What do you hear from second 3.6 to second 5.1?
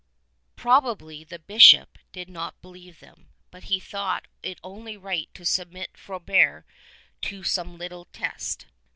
he thought it only